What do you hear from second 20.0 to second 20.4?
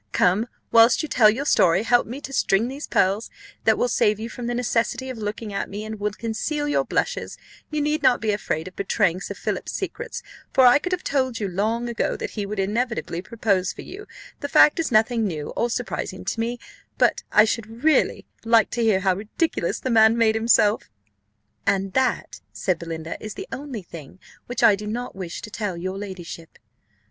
made